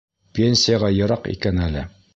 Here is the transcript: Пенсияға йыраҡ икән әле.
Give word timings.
Пенсияға 0.39 0.91
йыраҡ 0.97 1.31
икән 1.37 1.67
әле. 1.69 1.87